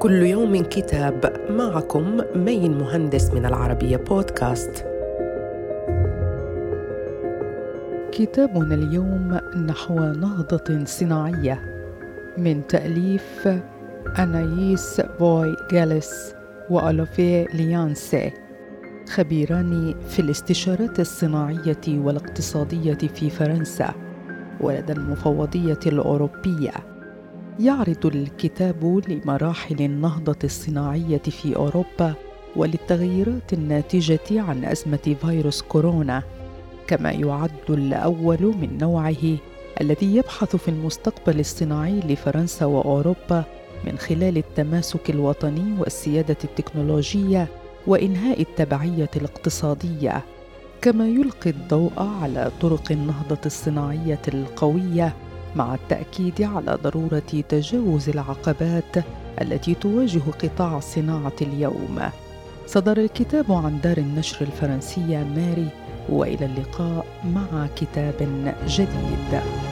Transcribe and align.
كل 0.00 0.22
يوم 0.22 0.62
كتاب 0.62 1.32
معكم 1.50 2.20
مين 2.34 2.78
مهندس 2.78 3.30
من 3.30 3.46
العربية 3.46 3.96
بودكاست. 3.96 4.86
كتابنا 8.12 8.74
اليوم 8.74 9.40
نحو 9.66 9.98
نهضة 9.98 10.84
صناعية 10.84 11.60
من 12.38 12.66
تأليف 12.66 13.48
أنايس 14.18 15.00
بوي 15.20 15.56
جالس 15.72 16.34
وألوفي 16.70 17.44
ليانسي 17.44 18.32
خبيران 19.08 19.94
في 20.08 20.22
الاستشارات 20.22 21.00
الصناعية 21.00 21.88
والاقتصادية 21.88 22.94
في 22.94 23.30
فرنسا 23.30 23.94
ولدى 24.60 24.92
المفوضية 24.92 25.80
الأوروبية. 25.86 26.99
يعرض 27.60 28.06
الكتاب 28.06 29.02
لمراحل 29.08 29.80
النهضة 29.80 30.38
الصناعية 30.44 31.18
في 31.18 31.56
أوروبا 31.56 32.14
وللتغيرات 32.56 33.52
الناتجة 33.52 34.20
عن 34.30 34.64
أزمة 34.64 35.16
فيروس 35.20 35.62
كورونا 35.62 36.22
كما 36.86 37.10
يعد 37.10 37.70
الأول 37.70 38.54
من 38.60 38.78
نوعه 38.80 39.36
الذي 39.80 40.16
يبحث 40.16 40.56
في 40.56 40.68
المستقبل 40.68 41.40
الصناعي 41.40 42.00
لفرنسا 42.00 42.64
وأوروبا 42.66 43.44
من 43.84 43.98
خلال 43.98 44.36
التماسك 44.36 45.10
الوطني 45.10 45.80
والسيادة 45.80 46.36
التكنولوجية 46.44 47.48
وإنهاء 47.86 48.40
التبعية 48.40 49.10
الاقتصادية. 49.16 50.22
كما 50.82 51.08
يلقي 51.08 51.50
الضوء 51.50 51.92
على 51.96 52.50
طرق 52.60 52.92
النهضة 52.92 53.40
الصناعية 53.46 54.22
القوية 54.28 55.14
مع 55.56 55.74
التأكيد 55.74 56.42
على 56.42 56.78
ضرورة 56.82 57.42
تجاوز 57.48 58.08
العقبات 58.08 58.96
التي 59.40 59.74
تواجه 59.74 60.22
قطاع 60.42 60.78
الصناعة 60.78 61.32
اليوم. 61.42 62.00
صدر 62.66 62.96
الكتاب 62.96 63.52
عن 63.52 63.80
دار 63.80 63.98
النشر 63.98 64.40
الفرنسية 64.40 65.18
ماري 65.18 65.68
وإلى 66.08 66.46
اللقاء 66.46 67.06
مع 67.24 67.66
كتاب 67.76 68.54
جديد 68.66 69.69